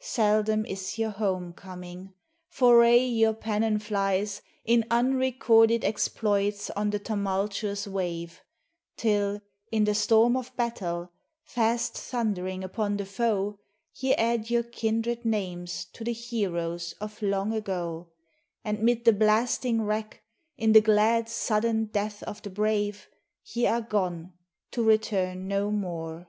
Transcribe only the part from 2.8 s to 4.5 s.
aye your pennon flies